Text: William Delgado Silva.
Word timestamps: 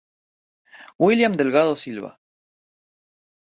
William 0.97 1.37
Delgado 1.37 1.75
Silva. 1.75 2.17